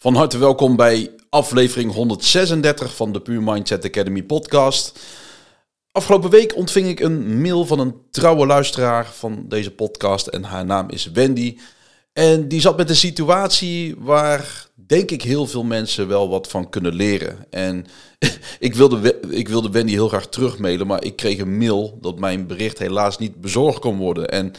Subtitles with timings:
[0.00, 4.98] Van harte welkom bij aflevering 136 van de Pure Mindset Academy podcast.
[5.92, 10.64] Afgelopen week ontving ik een mail van een trouwe luisteraar van deze podcast en haar
[10.64, 11.58] naam is Wendy.
[12.12, 16.70] En die zat met een situatie waar denk ik heel veel mensen wel wat van
[16.70, 17.46] kunnen leren.
[17.50, 17.86] En
[18.58, 22.46] ik wilde, ik wilde Wendy heel graag terugmailen, maar ik kreeg een mail dat mijn
[22.46, 24.28] bericht helaas niet bezorgd kon worden.
[24.28, 24.52] En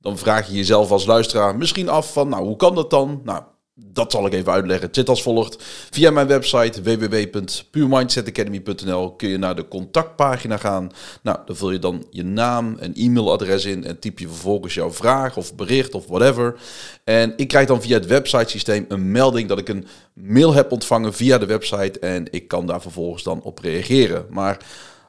[0.00, 3.20] dan vraag je jezelf als luisteraar misschien af van, nou hoe kan dat dan?
[3.24, 3.42] Nou,
[3.80, 4.86] dat zal ik even uitleggen.
[4.86, 5.56] Het zit als volgt.
[5.90, 10.90] Via mijn website www.puremindsetacademy.nl kun je naar de contactpagina gaan.
[11.22, 14.92] Nou, dan vul je dan je naam en e-mailadres in en typ je vervolgens jouw
[14.92, 16.60] vraag of bericht of whatever.
[17.04, 21.14] En ik krijg dan via het websitesysteem een melding dat ik een mail heb ontvangen
[21.14, 24.26] via de website en ik kan daar vervolgens dan op reageren.
[24.30, 24.58] Maar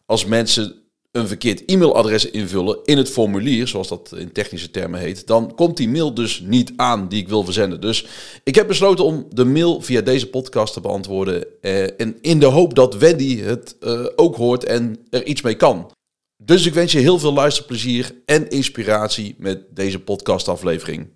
[0.05, 0.75] als mensen
[1.11, 5.77] een verkeerd e-mailadres invullen in het formulier, zoals dat in technische termen heet, dan komt
[5.77, 7.81] die mail dus niet aan die ik wil verzenden.
[7.81, 8.05] Dus
[8.43, 11.45] ik heb besloten om de mail via deze podcast te beantwoorden.
[11.61, 15.55] Eh, en in de hoop dat Wendy het eh, ook hoort en er iets mee
[15.55, 15.91] kan.
[16.37, 21.07] Dus ik wens je heel veel luisterplezier en inspiratie met deze podcastaflevering.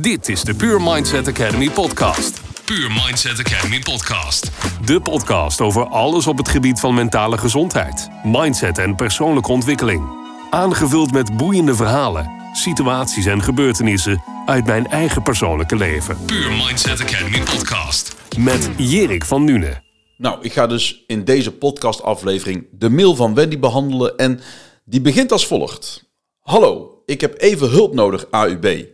[0.00, 2.49] Dit is de Pure Mindset Academy podcast.
[2.70, 4.50] Pure Mindset Academy podcast.
[4.84, 10.08] De podcast over alles op het gebied van mentale gezondheid, mindset en persoonlijke ontwikkeling.
[10.50, 16.24] Aangevuld met boeiende verhalen, situaties en gebeurtenissen uit mijn eigen persoonlijke leven.
[16.24, 18.16] Pure Mindset Academy podcast.
[18.38, 19.82] Met Jerik van Nune.
[20.16, 24.40] Nou, ik ga dus in deze podcastaflevering de mail van Wendy behandelen en
[24.84, 26.10] die begint als volgt.
[26.40, 28.84] Hallo, ik heb even hulp nodig, AUB.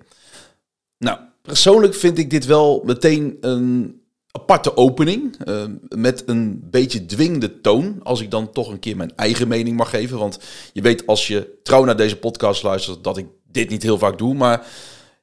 [0.99, 5.37] Nou, Persoonlijk vind ik dit wel meteen een aparte opening.
[5.49, 8.01] Uh, met een beetje dwingende toon.
[8.03, 10.19] Als ik dan toch een keer mijn eigen mening mag geven.
[10.19, 10.39] Want
[10.73, 14.19] je weet als je trouw naar deze podcast luistert dat ik dit niet heel vaak
[14.19, 14.35] doe.
[14.35, 14.67] Maar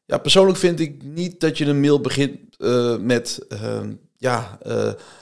[0.05, 3.45] ja, persoonlijk vind ik niet dat je een mail begint uh, met...
[3.49, 3.79] Uh,
[4.17, 4.59] ja,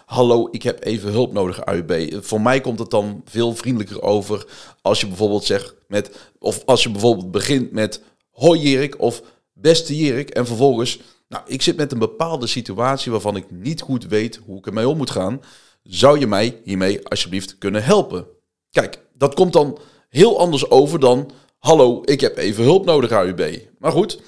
[0.05, 2.17] hallo, ik heb even hulp nodig, AUB.
[2.19, 4.45] Voor mij komt het dan veel vriendelijker over
[4.81, 6.11] als je bijvoorbeeld zegt met...
[6.39, 8.01] Of als je bijvoorbeeld begint met...
[8.31, 9.21] Hoi Erik of
[9.61, 10.29] beste Jirik.
[10.29, 14.57] En vervolgens, nou, ik zit met een bepaalde situatie waarvan ik niet goed weet hoe
[14.57, 15.41] ik ermee om moet gaan.
[15.83, 18.25] Zou je mij hiermee alsjeblieft kunnen helpen?
[18.71, 19.79] Kijk, dat komt dan
[20.09, 23.59] heel anders over dan, hallo, ik heb even hulp nodig, AUB.
[23.77, 24.19] Maar goed,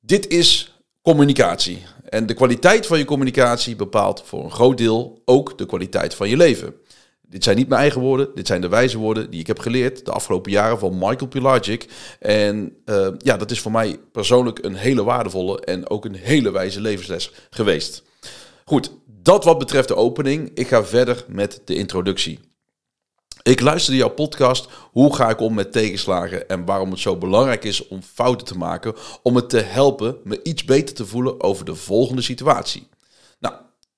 [0.00, 1.82] dit is communicatie.
[2.08, 6.28] En de kwaliteit van je communicatie bepaalt voor een groot deel ook de kwaliteit van
[6.28, 6.74] je leven.
[7.28, 10.04] Dit zijn niet mijn eigen woorden, dit zijn de wijze woorden die ik heb geleerd
[10.04, 11.88] de afgelopen jaren van Michael Pilagic.
[12.20, 16.50] En uh, ja, dat is voor mij persoonlijk een hele waardevolle en ook een hele
[16.50, 18.02] wijze levensles geweest.
[18.64, 20.50] Goed, dat wat betreft de opening.
[20.54, 22.40] Ik ga verder met de introductie.
[23.42, 27.64] Ik luisterde jouw podcast Hoe ga ik om met tegenslagen en waarom het zo belangrijk
[27.64, 31.64] is om fouten te maken om het te helpen me iets beter te voelen over
[31.64, 32.88] de volgende situatie.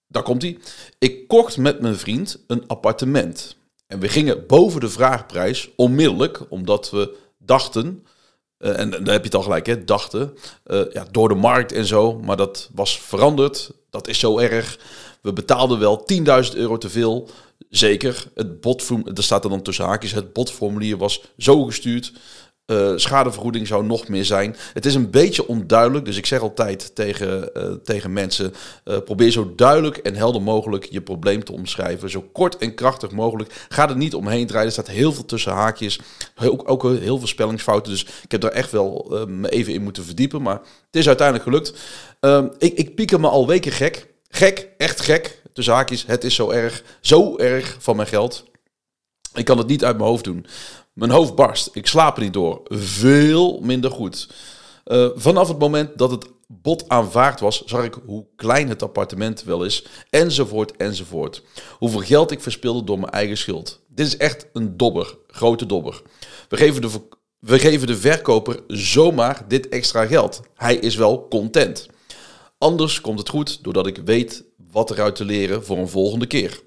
[0.09, 0.59] Daar komt hij.
[0.99, 3.57] Ik kocht met mijn vriend een appartement.
[3.87, 8.07] En we gingen boven de vraagprijs onmiddellijk, omdat we dachten,
[8.59, 10.37] uh, en daar heb je het al gelijk, hè, dachten,
[10.67, 13.71] uh, ja, door de markt en zo, maar dat was veranderd.
[13.91, 14.79] Dat is zo erg.
[15.23, 16.05] We betaalden wel
[16.51, 17.29] 10.000 euro te veel.
[17.71, 22.13] Zeker, het botformulier, er staat er dan tussen haakjes, het botformulier was zo gestuurd
[22.71, 24.57] uh, schadevergoeding zou nog meer zijn.
[24.73, 29.31] Het is een beetje onduidelijk, dus ik zeg altijd tegen, uh, tegen mensen: uh, probeer
[29.31, 32.11] zo duidelijk en helder mogelijk je probleem te omschrijven.
[32.11, 33.67] Zo kort en krachtig mogelijk.
[33.69, 34.67] Ga er niet omheen draaien.
[34.67, 36.01] Er staat heel veel tussen haakjes,
[36.43, 37.93] ook, ook heel veel spellingsfouten.
[37.93, 40.43] Dus ik heb daar echt wel me even in moeten verdiepen.
[40.43, 41.75] Maar het is uiteindelijk gelukt.
[42.21, 44.07] Ehm, ik, ik pieker me al weken gek.
[44.29, 45.43] Gek, echt gek.
[45.53, 46.83] Tussen haakjes, het is zo erg.
[47.01, 48.45] Zo erg van mijn geld.
[49.35, 50.47] Ik kan het niet uit mijn hoofd doen.
[50.99, 51.71] Mijn hoofd barst.
[51.73, 52.61] Ik slaap er niet door.
[52.69, 54.29] Veel minder goed.
[54.87, 59.43] Uh, vanaf het moment dat het bod aanvaard was, zag ik hoe klein het appartement
[59.43, 59.87] wel is.
[60.11, 61.43] Enzovoort, enzovoort.
[61.79, 63.81] Hoeveel geld ik verspilde door mijn eigen schuld.
[63.89, 65.19] Dit is echt een dobber.
[65.27, 66.03] Grote dobber.
[66.49, 66.91] We geven de,
[67.39, 70.41] we geven de verkoper zomaar dit extra geld.
[70.55, 71.87] Hij is wel content.
[72.59, 76.63] Anders komt het goed doordat ik weet wat eruit te leren voor een volgende keer.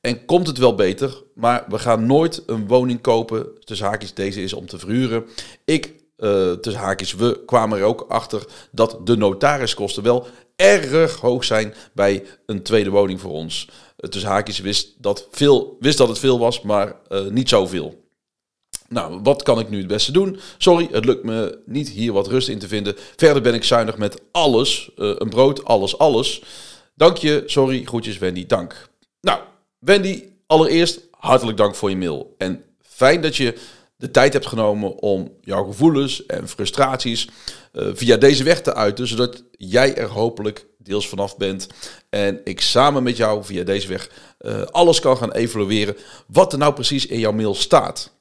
[0.00, 3.46] En komt het wel beter, maar we gaan nooit een woning kopen.
[3.64, 5.26] Tussen haakjes, deze is om te verhuren.
[5.64, 11.44] Ik, uh, tussen haakjes, we kwamen er ook achter dat de notariskosten wel erg hoog
[11.44, 13.68] zijn bij een tweede woning voor ons.
[13.68, 18.06] Uh, tussen haakjes wist dat, veel, wist dat het veel was, maar uh, niet zoveel.
[18.88, 20.38] Nou, wat kan ik nu het beste doen?
[20.58, 22.94] Sorry, het lukt me niet hier wat rust in te vinden.
[23.16, 24.90] Verder ben ik zuinig met alles.
[24.94, 26.42] een brood, alles, alles.
[26.94, 28.88] Dank je, sorry, groetjes Wendy, dank.
[29.20, 29.40] Nou,
[29.78, 32.34] Wendy, allereerst hartelijk dank voor je mail.
[32.38, 33.58] En fijn dat je
[33.96, 37.28] de tijd hebt genomen om jouw gevoelens en frustraties
[37.72, 41.66] uh, via deze weg te uiten, zodat jij er hopelijk deels vanaf bent.
[42.10, 44.10] En ik samen met jou via deze weg
[44.40, 45.96] uh, alles kan gaan evalueren
[46.26, 48.17] wat er nou precies in jouw mail staat.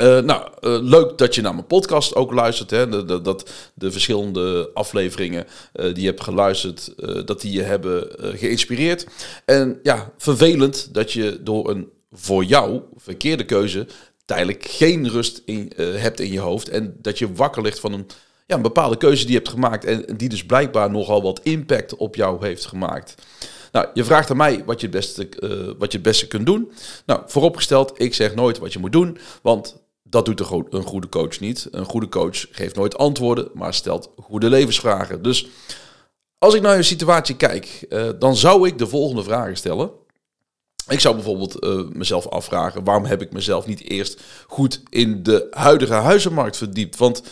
[0.00, 2.70] Uh, nou, uh, leuk dat je naar mijn podcast ook luistert.
[2.70, 2.88] Hè?
[2.88, 6.94] De, dat de verschillende afleveringen uh, die je hebt geluisterd,
[7.26, 9.06] dat die je hebben geïnspireerd.
[9.44, 13.86] En ja, vervelend dat je door een voor jou verkeerde keuze
[14.24, 16.68] tijdelijk geen rust in, hebt in je hoofd.
[16.68, 18.06] En dat je wakker ligt van een,
[18.46, 19.84] ja, een bepaalde keuze die je hebt gemaakt.
[19.84, 23.14] En die dus blijkbaar nogal wat impact op jou heeft gemaakt.
[23.72, 25.28] Nou, je vraagt aan mij wat je het beste,
[25.78, 26.72] wat je het beste kunt doen.
[27.06, 29.18] Nou, vooropgesteld, ik zeg nooit wat je moet doen.
[29.42, 31.68] Want dat doet een goede coach niet.
[31.70, 35.22] Een goede coach geeft nooit antwoorden, maar stelt goede levensvragen.
[35.22, 35.48] Dus
[36.38, 39.90] als ik naar je situatie kijk, uh, dan zou ik de volgende vragen stellen.
[40.88, 45.46] Ik zou bijvoorbeeld uh, mezelf afvragen: waarom heb ik mezelf niet eerst goed in de
[45.50, 46.96] huidige huizenmarkt verdiept?
[46.96, 47.22] Want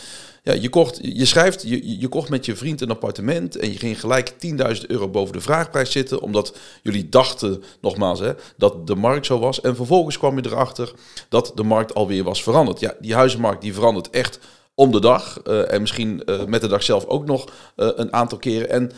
[0.46, 3.78] ja, je, kocht, je schrijft, je, je kocht met je vriend een appartement en je
[3.78, 8.94] ging gelijk 10.000 euro boven de vraagprijs zitten, omdat jullie dachten, nogmaals, hè, dat de
[8.94, 9.60] markt zo was.
[9.60, 10.92] En vervolgens kwam je erachter
[11.28, 12.80] dat de markt alweer was veranderd.
[12.80, 14.38] Ja, die huizenmarkt die verandert echt
[14.74, 17.44] om de dag uh, en misschien uh, met de dag zelf ook nog
[17.76, 18.70] uh, een aantal keren.
[18.70, 18.90] En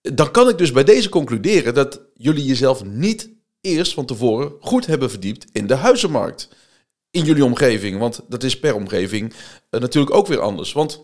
[0.00, 3.30] dan kan ik dus bij deze concluderen dat jullie jezelf niet
[3.60, 6.48] eerst van tevoren goed hebben verdiept in de huizenmarkt
[7.12, 7.98] in jullie omgeving.
[7.98, 10.72] Want dat is per omgeving uh, natuurlijk ook weer anders.
[10.72, 11.00] Want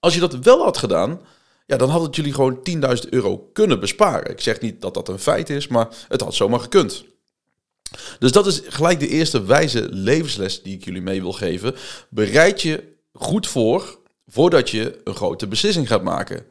[0.00, 1.20] als je dat wel had gedaan,
[1.66, 2.58] ja, dan had het jullie gewoon
[3.04, 4.30] 10.000 euro kunnen besparen.
[4.30, 7.04] Ik zeg niet dat dat een feit is, maar het had zomaar gekund.
[8.18, 11.74] Dus dat is gelijk de eerste wijze levensles die ik jullie mee wil geven.
[12.08, 16.46] Bereid je goed voor voordat je een grote beslissing gaat maken.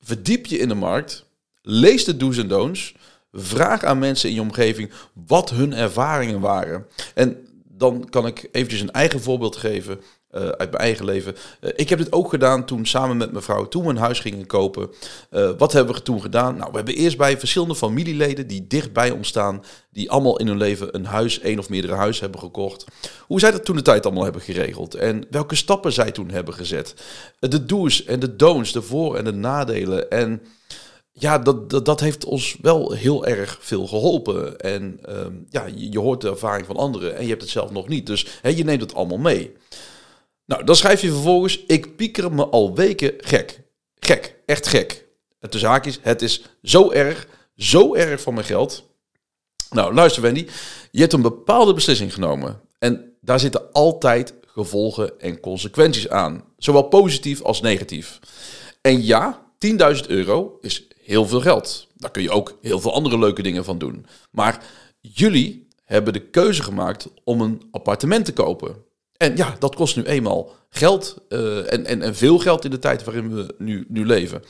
[0.00, 1.24] Verdiep je in de markt,
[1.62, 2.94] lees de do's en don'ts,
[3.32, 4.90] vraag aan mensen in je omgeving
[5.26, 6.86] wat hun ervaringen waren.
[7.14, 7.47] En
[7.78, 10.00] dan kan ik eventjes een eigen voorbeeld geven
[10.34, 11.34] uh, uit mijn eigen leven.
[11.60, 14.20] Uh, ik heb dit ook gedaan toen samen met mijn vrouw, toen we een huis
[14.20, 14.90] gingen kopen.
[15.30, 16.56] Uh, wat hebben we toen gedaan?
[16.56, 20.56] Nou, we hebben eerst bij verschillende familieleden die dichtbij ons staan, die allemaal in hun
[20.56, 22.84] leven een huis, één of meerdere huis hebben gekocht.
[23.26, 26.54] Hoe zij dat toen de tijd allemaal hebben geregeld en welke stappen zij toen hebben
[26.54, 26.94] gezet.
[27.38, 30.42] De do's en de don'ts, de voor- en de nadelen en
[31.18, 34.58] ja, dat, dat, dat, heeft ons wel heel erg veel geholpen.
[34.58, 37.88] En um, ja, je, hoort de ervaring van anderen en je hebt het zelf nog
[37.88, 38.06] niet.
[38.06, 39.52] Dus je neemt het allemaal mee.
[40.44, 43.60] Nou, dan schrijf je vervolgens, ik pieker me al weken gek.
[43.98, 45.06] Gek, echt gek.
[45.40, 47.26] Het de zaak is, het is zo erg,
[47.56, 48.84] zo erg van mijn geld.
[49.70, 50.46] Nou, luister Wendy,
[50.90, 52.60] je hebt een bepaalde beslissing genomen.
[52.78, 56.44] En daar zitten altijd gevolgen en consequenties aan.
[56.56, 58.18] Zowel positief als negatief.
[58.80, 61.86] En ja, 10.000 euro is heel veel geld.
[61.96, 64.06] Daar kun je ook heel veel andere leuke dingen van doen.
[64.30, 64.64] Maar
[65.00, 68.76] jullie hebben de keuze gemaakt om een appartement te kopen.
[69.16, 72.78] En ja, dat kost nu eenmaal geld uh, en, en, en veel geld in de
[72.78, 74.42] tijd waarin we nu, nu leven.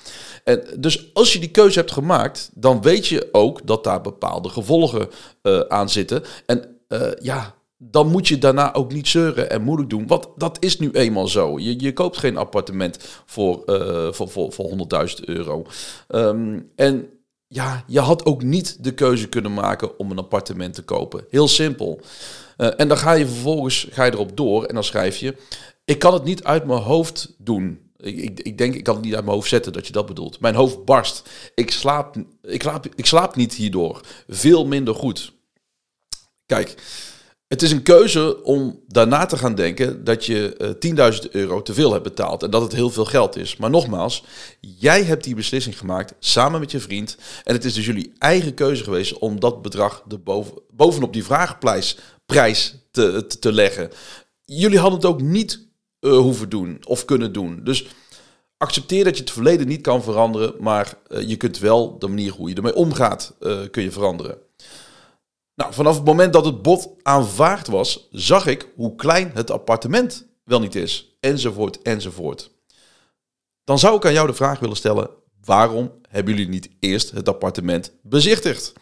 [0.45, 4.49] En dus als je die keuze hebt gemaakt, dan weet je ook dat daar bepaalde
[4.49, 5.09] gevolgen
[5.43, 6.25] uh, aan zitten.
[6.47, 10.07] En uh, ja, dan moet je daarna ook niet zeuren en moeilijk doen.
[10.07, 11.59] Want dat is nu eenmaal zo.
[11.59, 14.71] Je, je koopt geen appartement voor, uh, voor, voor, voor
[15.09, 15.67] 100.000 euro.
[16.09, 17.09] Um, en
[17.47, 21.25] ja, je had ook niet de keuze kunnen maken om een appartement te kopen.
[21.31, 22.01] Heel simpel.
[22.59, 25.37] Uh, en dan ga je vervolgens ga je erop door en dan schrijf je...
[25.85, 27.81] Ik kan het niet uit mijn hoofd doen.
[27.97, 30.07] Ik, ik, ik, denk, ik kan het niet uit mijn hoofd zetten dat je dat
[30.07, 30.41] bedoelt.
[30.41, 31.29] Mijn hoofd barst.
[31.55, 34.01] Ik slaap, ik slaap, ik slaap niet hierdoor.
[34.29, 35.33] Veel minder goed.
[36.47, 36.75] Kijk,
[37.49, 41.75] het is een keuze om daarna te gaan denken dat je uh, 10.000 euro te
[41.75, 43.57] veel hebt betaald en dat het heel veel geld is.
[43.57, 44.25] Maar nogmaals,
[44.61, 47.17] jij hebt die beslissing gemaakt samen met je vriend.
[47.45, 51.25] En het is dus jullie eigen keuze geweest om dat bedrag er boven, bovenop die
[51.25, 53.91] vraagprijs prijs te, te, leggen.
[54.45, 55.67] Jullie hadden het ook niet
[56.01, 57.61] uh, hoeven doen of kunnen doen.
[57.65, 57.87] Dus
[58.57, 62.33] accepteer dat je het verleden niet kan veranderen, maar uh, je kunt wel de manier
[62.33, 63.35] hoe je ermee omgaat,
[63.71, 64.48] kun je veranderen.
[65.59, 70.27] Nou, vanaf het moment dat het bod aanvaard was, zag ik hoe klein het appartement
[70.45, 71.17] wel niet is.
[71.21, 72.51] Enzovoort, enzovoort.
[73.65, 75.11] Dan zou ik aan jou de vraag willen stellen:
[75.45, 78.73] waarom hebben jullie niet eerst het appartement bezichtigd?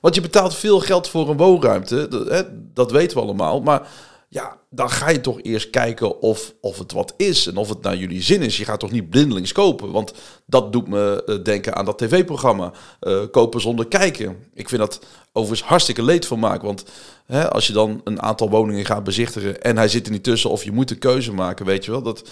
[0.00, 3.60] Want je betaalt veel geld voor een woonruimte, dat, dat weten we allemaal.
[3.60, 3.88] Maar
[4.30, 7.82] ja, dan ga je toch eerst kijken of, of het wat is en of het
[7.82, 8.56] naar jullie zin is.
[8.56, 10.12] Je gaat toch niet blindelings kopen, want
[10.46, 14.36] dat doet me uh, denken aan dat tv-programma uh, Kopen zonder kijken.
[14.54, 15.00] Ik vind dat
[15.32, 16.84] overigens hartstikke leed van maken, want
[17.26, 20.50] hè, als je dan een aantal woningen gaat bezichtigen en hij zit er niet tussen
[20.50, 22.28] of je moet een keuze maken, weet je wel, dat...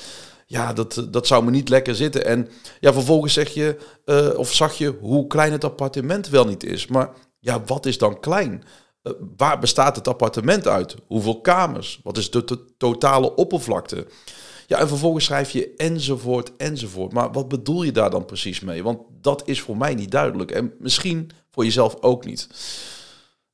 [0.48, 2.24] Ja, dat, dat zou me niet lekker zitten.
[2.26, 2.48] En
[2.80, 3.76] ja, vervolgens zeg je,
[4.36, 6.86] of zag je hoe klein het appartement wel niet is.
[6.86, 7.10] Maar
[7.40, 8.64] ja, wat is dan klein?
[9.06, 10.94] Uh, waar bestaat het appartement uit?
[11.06, 12.00] Hoeveel kamers?
[12.02, 14.06] Wat is de, de totale oppervlakte?
[14.66, 17.12] Ja, en vervolgens schrijf je enzovoort, enzovoort.
[17.12, 18.82] Maar wat bedoel je daar dan precies mee?
[18.82, 20.50] Want dat is voor mij niet duidelijk.
[20.50, 22.48] En misschien voor jezelf ook niet.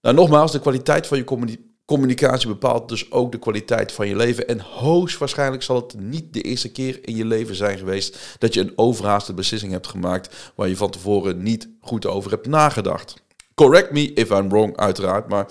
[0.01, 4.49] Nou, nogmaals, de kwaliteit van je communicatie bepaalt dus ook de kwaliteit van je leven.
[4.49, 8.61] En hoogstwaarschijnlijk zal het niet de eerste keer in je leven zijn geweest dat je
[8.61, 13.23] een overhaaste beslissing hebt gemaakt waar je van tevoren niet goed over hebt nagedacht.
[13.55, 15.47] Correct me if I'm wrong, uiteraard, maar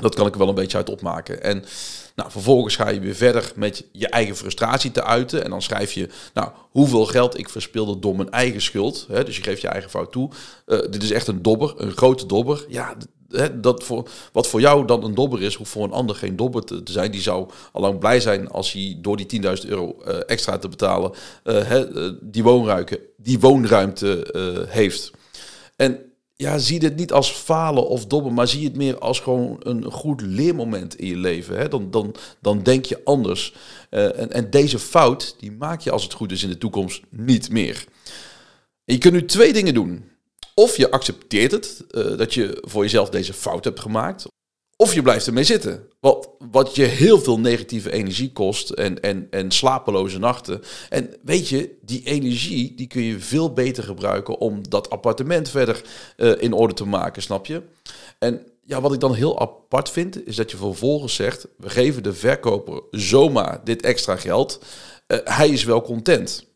[0.00, 1.42] dat kan ik wel een beetje uit opmaken.
[1.42, 1.64] En
[2.14, 5.44] nou, vervolgens ga je weer verder met je eigen frustratie te uiten.
[5.44, 9.06] En dan schrijf je, nou, hoeveel geld ik verspilde door mijn eigen schuld.
[9.08, 10.30] Dus je geeft je eigen fout toe.
[10.66, 12.64] Uh, dit is echt een dobber, een grote dobber.
[12.68, 12.96] Ja,
[13.54, 16.64] dat voor, wat voor jou dan een dobber is, hoeft voor een ander geen dobber
[16.64, 17.10] te, zijn.
[17.10, 20.68] Die zou al lang blij zijn als hij door die 10.000 euro uh, extra te
[20.68, 21.86] betalen, hè,
[22.30, 25.10] die, woonruimte, die woonruimte heeft.
[25.76, 26.07] En
[26.42, 29.84] ja, zie dit niet als falen of dobben, maar zie het meer als gewoon een
[29.84, 31.58] goed leermoment in je leven.
[31.58, 31.68] Hè?
[31.68, 33.54] Dan, dan, dan denk je anders.
[33.90, 37.02] Uh, en, en deze fout, die maak je als het goed is in de toekomst
[37.10, 37.84] niet meer.
[38.84, 40.10] Je kunt nu twee dingen doen.
[40.54, 44.26] Of je accepteert het, uh, dat je voor jezelf deze fout hebt gemaakt.
[44.80, 45.88] Of je blijft ermee zitten.
[46.00, 50.62] Wat, wat je heel veel negatieve energie kost en, en, en slapeloze nachten.
[50.88, 55.82] En weet je, die energie die kun je veel beter gebruiken om dat appartement verder
[56.16, 57.62] uh, in orde te maken, snap je?
[58.18, 62.02] En ja, wat ik dan heel apart vind, is dat je vervolgens zegt: we geven
[62.02, 64.64] de verkoper zomaar dit extra geld.
[65.06, 66.46] Uh, hij is wel content.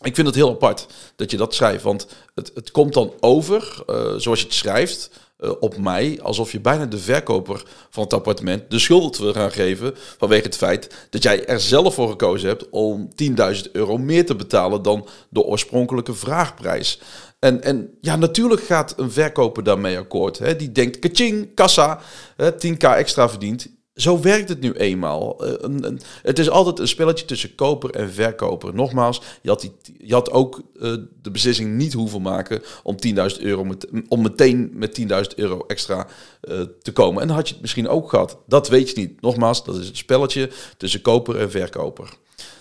[0.00, 0.86] Ik vind het heel apart
[1.16, 5.10] dat je dat schrijft, want het, het komt dan over, uh, zoals je het schrijft,
[5.38, 9.52] uh, op mij alsof je bijna de verkoper van het appartement de schuld wil gaan
[9.52, 14.26] geven vanwege het feit dat jij er zelf voor gekozen hebt om 10.000 euro meer
[14.26, 17.00] te betalen dan de oorspronkelijke vraagprijs.
[17.38, 20.38] En, en ja, natuurlijk gaat een verkoper daarmee akkoord.
[20.38, 20.56] Hè?
[20.56, 22.00] Die denkt, kaching, kassa,
[22.36, 25.46] hè, 10k extra verdient zo werkt het nu eenmaal.
[25.46, 25.90] Uh,
[26.22, 28.74] het is altijd een spelletje tussen koper en verkoper.
[28.74, 33.14] Nogmaals, je had, die, je had ook uh, de beslissing niet hoeven maken om 10.000
[33.38, 33.66] euro
[34.08, 36.06] om meteen met 10.000 euro extra
[36.42, 37.22] uh, te komen.
[37.22, 38.38] En dan had je het misschien ook gehad.
[38.46, 39.20] Dat weet je niet.
[39.20, 42.08] Nogmaals, dat is het spelletje tussen koper en verkoper.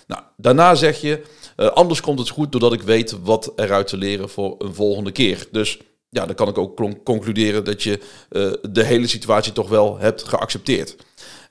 [0.08, 1.22] Nou, daarna zeg je,
[1.56, 5.48] anders komt het goed doordat ik weet wat eruit te leren voor een volgende keer.
[5.52, 8.00] Dus ja, dan kan ik ook concluderen dat je
[8.70, 10.96] de hele situatie toch wel hebt geaccepteerd.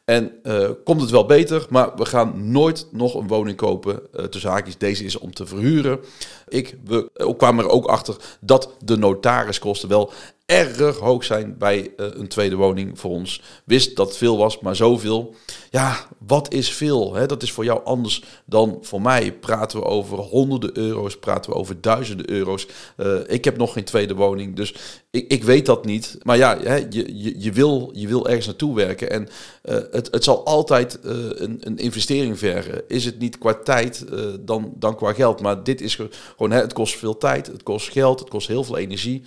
[0.05, 4.01] En uh, komt het wel beter, maar we gaan nooit nog een woning kopen.
[4.15, 6.01] Uh, tussen haakjes, deze is om te verhuren.
[6.49, 10.13] Ik, we kwamen er ook achter dat de notariskosten wel
[10.47, 13.43] erg hoog zijn bij uh, een tweede woning voor ons.
[13.65, 15.35] Wist dat veel was, maar zoveel.
[15.71, 17.15] Ja, wat is veel?
[17.15, 17.27] Hè?
[17.27, 19.33] Dat is voor jou anders dan voor mij.
[19.33, 22.67] Praten we over honderden euro's, praten we over duizenden euro's.
[22.97, 24.75] Uh, ik heb nog geen tweede woning, dus
[25.11, 26.19] ik, ik weet dat niet.
[26.23, 29.11] Maar ja, hè, je, je, wil, je wil ergens naartoe werken.
[29.11, 29.23] En
[29.65, 32.83] uh, het, het zal altijd een, een investering vergen.
[32.89, 34.05] Is het niet qua tijd
[34.41, 35.41] dan, dan qua geld.
[35.41, 38.65] Maar dit is gewoon, hè, het kost veel tijd, het kost geld, het kost heel
[38.65, 39.23] veel energie.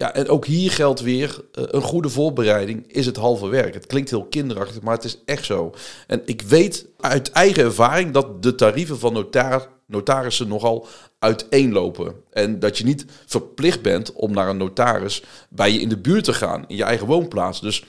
[0.00, 3.74] Ja, en ook hier geldt weer, uh, een goede voorbereiding is het halve werk.
[3.74, 5.74] Het klinkt heel kinderachtig, maar het is echt zo.
[6.06, 10.86] En ik weet uit eigen ervaring dat de tarieven van notar notarissen nogal
[11.18, 12.14] uiteenlopen.
[12.30, 16.24] En dat je niet verplicht bent om naar een notaris bij je in de buurt
[16.24, 17.60] te gaan, in je eigen woonplaats.
[17.60, 17.84] Dus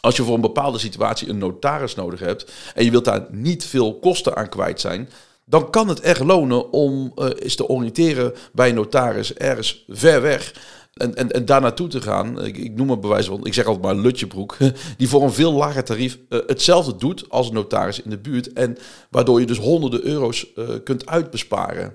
[0.00, 3.64] als je voor een bepaalde situatie een notaris nodig hebt en je wilt daar niet
[3.64, 5.08] veel kosten aan kwijt zijn,
[5.44, 10.22] dan kan het echt lonen om uh, eens te oriënteren bij een notaris ergens ver
[10.22, 10.52] weg.
[10.96, 13.66] En, en, en daar naartoe te gaan, ik, ik noem het bewijs van, ik zeg
[13.66, 14.56] altijd maar Lutjebroek,
[14.98, 18.52] die voor een veel lager tarief uh, hetzelfde doet als een notaris in de buurt.
[18.52, 18.76] En
[19.10, 21.94] waardoor je dus honderden euro's uh, kunt uitbesparen.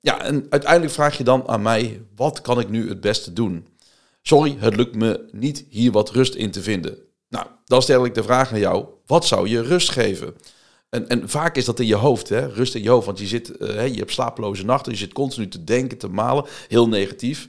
[0.00, 3.66] Ja, en uiteindelijk vraag je dan aan mij, wat kan ik nu het beste doen?
[4.22, 6.98] Sorry, het lukt me niet hier wat rust in te vinden.
[7.28, 10.34] Nou, dan stel ik de vraag aan jou, wat zou je rust geven?
[10.88, 12.46] En, en vaak is dat in je hoofd, hè?
[12.46, 15.48] rust in je hoofd, want je, zit, uh, je hebt slapeloze nachten, je zit continu
[15.48, 17.46] te denken, te malen, heel negatief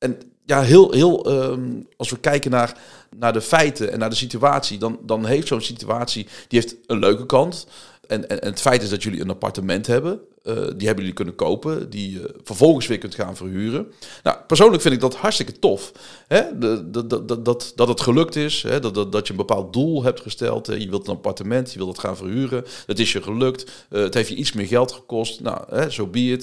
[0.00, 2.76] en ja, heel, heel um, als we kijken naar,
[3.16, 6.98] naar de feiten en naar de situatie, dan, dan heeft zo'n situatie, die heeft een
[6.98, 7.66] leuke kant.
[8.10, 10.20] En, het feit is dat jullie een appartement hebben.
[10.42, 13.92] Uh, die hebben jullie kunnen kopen, die je vervolgens weer kunt gaan verhuren.
[14.22, 15.92] Nou, persoonlijk vind ik dat hartstikke tof.
[16.26, 16.58] Hè?
[16.58, 18.80] De, de, dat, dat het gelukt is, hè?
[18.80, 20.66] Dat, dat, dat je een bepaald doel hebt gesteld.
[20.66, 22.64] Je wilt een appartement, je wilt het gaan verhuren.
[22.86, 23.86] Het is je gelukt.
[23.90, 25.40] Uh, het heeft je iets meer geld gekost.
[25.40, 26.40] Nou, zo so be.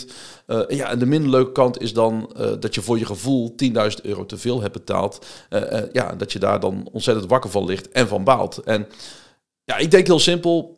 [0.48, 3.72] Uh, ja, en de minder leuke kant is dan dat je voor je gevoel 10.000
[4.02, 5.26] euro te veel hebt betaald.
[5.92, 8.58] ja, dat je daar dan ontzettend wakker van ligt en van baalt.
[8.58, 8.88] En
[9.64, 10.77] ja, ik denk heel simpel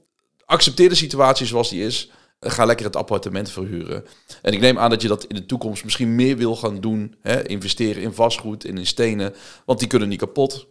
[0.50, 2.10] accepteer de situatie zoals die is.
[2.39, 4.06] Ga lekker het appartement verhuren.
[4.41, 7.15] En ik neem aan dat je dat in de toekomst misschien meer wil gaan doen.
[7.22, 7.48] Hè?
[7.48, 9.34] Investeren in vastgoed en in stenen.
[9.65, 10.68] Want die kunnen niet kapot.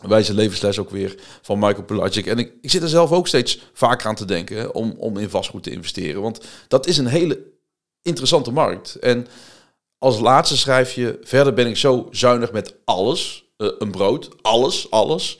[0.00, 2.26] wijze levensles ook weer van Michael Pelagic.
[2.26, 5.30] En ik, ik zit er zelf ook steeds vaker aan te denken om, om in
[5.30, 6.22] vastgoed te investeren.
[6.22, 7.42] Want dat is een hele
[8.02, 8.94] interessante markt.
[8.94, 9.26] En
[9.98, 13.44] als laatste schrijf je, verder ben ik zo zuinig met alles.
[13.58, 15.38] Uh, een brood, alles, alles.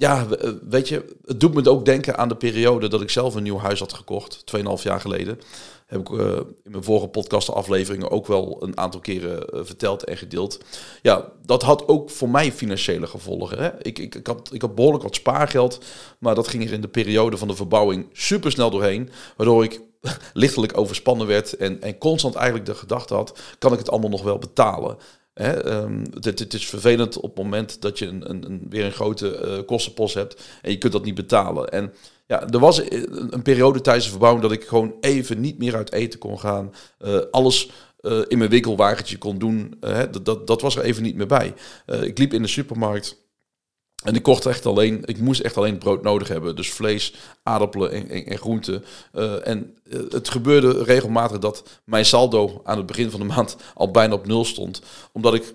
[0.00, 3.34] Ja, eh, weet je, het doet me ook denken aan de periode dat ik zelf
[3.34, 5.38] een nieuw huis had gekocht, 2,5 jaar geleden
[5.86, 10.16] heb ik uh, in mijn vorige podcastafleveringen ook wel een aantal keren uh, verteld en
[10.16, 10.60] gedeeld.
[11.02, 13.58] Ja, dat had ook voor mij financiële gevolgen.
[13.58, 13.70] Hè?
[13.82, 15.84] Ik, ik, ik, had, ik had behoorlijk wat spaargeld,
[16.18, 19.10] maar dat ging er in de periode van de verbouwing super snel doorheen.
[19.36, 19.80] Waardoor ik
[20.32, 24.22] lichtelijk overspannen werd en, en constant eigenlijk de gedachte had, kan ik het allemaal nog
[24.22, 24.96] wel betalen?
[25.40, 28.92] Hè, um, het, is vervelend op het moment dat je een, een, een weer een
[28.92, 31.68] grote uh, kostenpost hebt en je kunt dat niet betalen.
[31.68, 31.92] En
[32.26, 32.82] ja, er was
[33.30, 36.72] een periode tijdens de verbouwing dat ik gewoon even niet meer uit eten kon gaan.
[37.00, 37.70] Uh, alles
[38.28, 39.76] in mijn winkelwagentje kon doen.
[39.80, 41.54] Uh, dat, dat, dat was er even niet meer bij.
[41.86, 43.18] ik liep in de supermarkt.
[44.02, 46.56] En ik kocht echt alleen, ik moest echt alleen brood nodig hebben.
[46.56, 48.84] Dus vlees, aardappelen en, en, en groenten.
[49.44, 49.76] en
[50.10, 54.26] het gebeurde regelmatig dat mijn saldo aan het begin van de maand al bijna op
[54.26, 54.82] nul stond.
[55.12, 55.52] Omdat ik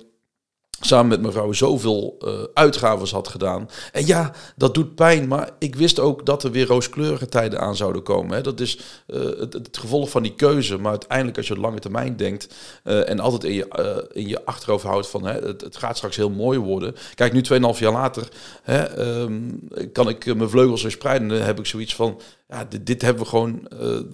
[0.80, 3.70] samen met mevrouw zoveel uh, uitgaven had gedaan.
[3.92, 7.76] En ja, dat doet pijn, maar ik wist ook dat er weer rooskleurige tijden aan
[7.76, 8.36] zouden komen.
[8.36, 8.42] Hè.
[8.42, 10.78] Dat is uh, het, het, gevolg van die keuze.
[10.78, 14.46] Maar uiteindelijk, als je op lange termijn denkt uh, en altijd in je, in je
[14.46, 16.96] achterhoofd houdt van hè, het, gaat straks heel mooi worden.
[17.16, 17.42] Kijk, nu
[17.74, 18.28] 2,5 jaar later
[18.64, 21.28] hè, um, kan ik mijn vleugels weer spreiden.
[21.28, 23.68] Dan heb ik zoiets van, ja, dit, dit hebben we gewoon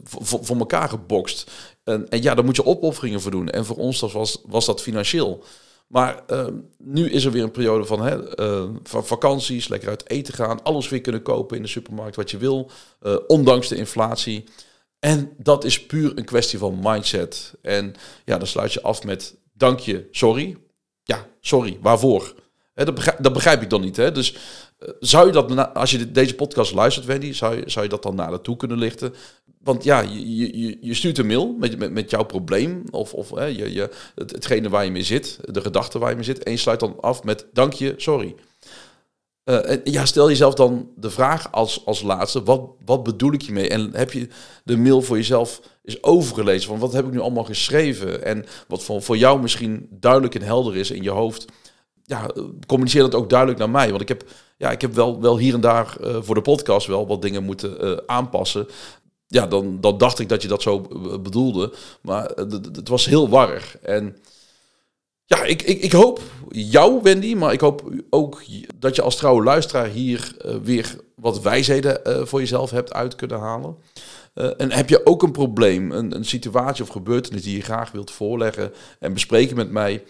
[0.04, 1.52] voor, voor elkaar gebokst.
[1.84, 3.50] En, en ja, daar moet je opofferingen voor doen.
[3.50, 5.44] En voor ons was, was dat financieel.
[5.92, 10.10] Maar uh, nu is er weer een periode van, hè, uh, van vakanties, lekker uit
[10.10, 12.72] eten gaan, alles weer kunnen kopen in de supermarkt wat je wil,
[13.02, 14.44] uh, ondanks de inflatie.
[15.00, 17.54] En dat is puur een kwestie van mindset.
[17.62, 17.94] En
[18.26, 20.58] ja, dan sluit je af met dank je, sorry.
[21.04, 22.36] Ja, sorry, waarvoor?
[22.74, 23.96] Hè, dat, begrijp, dat, begrijp, ik dan niet.
[23.96, 24.12] Hè?
[24.12, 24.36] Dus
[25.00, 28.16] zou je dat, als je deze podcast luistert, Wendy, zou je, zou je dat dan
[28.16, 29.14] naar toe kunnen lichten?
[29.64, 33.30] Want ja, je, je, je stuurt een mail met, met, met jouw probleem of, of
[33.30, 36.44] hè, je, je, het, hetgene waar je mee zit, de gedachte waar je mee zit.
[36.44, 38.36] En je sluit dan af met dank je, sorry.
[39.46, 43.52] Uh, ja, stel jezelf dan de vraag als, als laatste, wat, wat bedoel ik je
[43.52, 43.70] mee?
[43.70, 44.28] En heb je
[44.64, 48.24] de mail voor jezelf eens overgelezen van wat heb ik nu allemaal geschreven?
[48.24, 51.46] En wat voor, voor jou misschien duidelijk en helder is in je hoofd,
[52.04, 52.32] ja,
[52.68, 53.90] communiceer dat ook duidelijk naar mij.
[53.90, 54.24] Want ik heb,
[54.58, 57.44] ja, ik heb wel, wel hier en daar uh, voor de podcast wel wat dingen
[57.44, 58.68] moeten uh, aanpassen
[59.32, 60.82] ja, dan, dan dacht ik dat je dat zo
[61.22, 61.74] bedoelde.
[62.02, 62.32] Maar
[62.72, 63.78] het was heel warrig.
[63.78, 64.18] En
[65.26, 68.44] ja, ik, ik, ik hoop jou, Wendy, maar ik hoop ook
[68.76, 73.78] dat je als trouwe luisteraar hier weer wat wijsheden voor jezelf hebt uit kunnen halen.
[74.36, 77.92] Uh, en heb je ook een probleem, een, een, situatie of gebeurtenis die je graag
[77.92, 80.04] wilt voorleggen en bespreken met mij,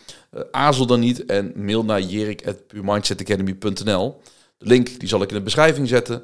[0.51, 4.21] aarzel dan niet en mail naar jerik.puurmindsetacademy.nl.
[4.57, 6.23] De link die zal ik in de beschrijving zetten.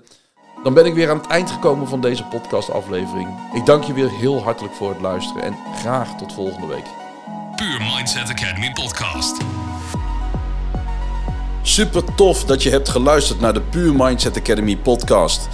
[0.63, 3.27] Dan ben ik weer aan het eind gekomen van deze podcastaflevering.
[3.53, 6.85] Ik dank je weer heel hartelijk voor het luisteren en graag tot volgende week.
[7.55, 9.37] Puur Mindset Academy podcast.
[11.61, 15.47] Super tof dat je hebt geluisterd naar de Puur Mindset Academy podcast.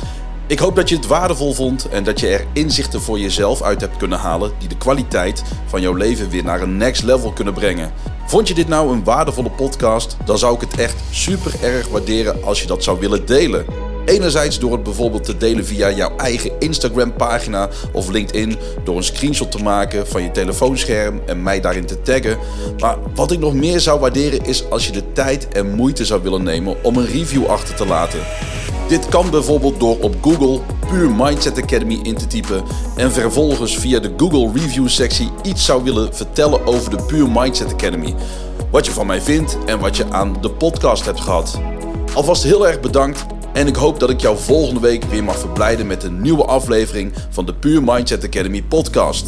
[0.54, 3.82] Ik hoop dat je het waardevol vond en dat je er inzichten voor jezelf uit
[3.82, 7.54] hebt kunnen halen die de kwaliteit van jouw leven weer naar een next level kunnen
[7.54, 7.92] brengen.
[8.26, 10.18] Vond je dit nou een waardevolle podcast?
[10.26, 13.66] Dan zou ik het echt super erg waarderen als je dat zou willen delen.
[14.06, 19.04] Enerzijds door het bijvoorbeeld te delen via jouw eigen Instagram pagina of LinkedIn door een
[19.04, 22.38] screenshot te maken van je telefoonscherm en mij daarin te taggen.
[22.80, 26.24] Maar wat ik nog meer zou waarderen is als je de tijd en moeite zou
[26.24, 28.20] willen nemen om een review achter te laten.
[28.88, 32.64] Dit kan bijvoorbeeld door op Google Puur Mindset Academy in te typen
[32.96, 37.74] en vervolgens via de Google Review sectie iets zou willen vertellen over de Puur Mindset
[37.74, 38.16] Academy.
[38.72, 41.60] Wat je van mij vindt en wat je aan de podcast hebt gehad.
[42.14, 45.88] Alvast heel erg bedankt en ik hoop dat ik jou volgende week weer mag verblijden
[45.88, 49.28] met een nieuwe aflevering van de Pure Mindset Academy podcast.